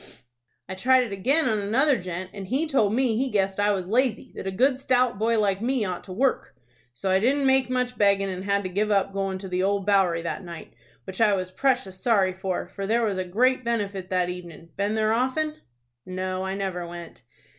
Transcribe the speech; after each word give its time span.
"I 0.67 0.73
tried 0.73 1.03
it 1.03 1.11
again 1.11 1.47
on 1.47 1.59
another 1.59 1.95
gent, 1.95 2.31
and 2.33 2.47
he 2.47 2.65
told 2.65 2.91
me 2.91 3.15
he 3.15 3.29
guessed 3.29 3.59
I 3.59 3.69
was 3.71 3.85
lazy; 3.87 4.31
that 4.35 4.47
a 4.47 4.51
good 4.51 4.79
stout 4.79 5.19
boy 5.19 5.37
like 5.39 5.61
me 5.61 5.85
ought 5.85 6.03
to 6.05 6.11
work. 6.11 6.55
So 6.91 7.11
I 7.11 7.19
didn't 7.19 7.45
make 7.45 7.69
much 7.69 7.99
beggin', 7.99 8.27
and 8.27 8.43
had 8.45 8.63
to 8.63 8.69
give 8.69 8.89
up 8.89 9.13
goin' 9.13 9.37
to 9.37 9.47
the 9.47 9.61
Old 9.61 9.85
Bowery 9.85 10.23
that 10.23 10.43
night, 10.43 10.73
which 11.03 11.21
I 11.21 11.33
was 11.33 11.51
precious 11.51 12.01
sorry 12.01 12.33
for, 12.33 12.67
for 12.67 12.87
there 12.87 13.03
was 13.03 13.19
a 13.19 13.23
great 13.23 13.63
benefit 13.63 14.09
that 14.09 14.27
evenin'. 14.27 14.69
Been 14.75 14.95
there 14.95 15.13
often?" 15.13 15.57
"No, 16.03 16.43
I 16.43 16.55
never 16.55 16.87
went." 16.87 17.21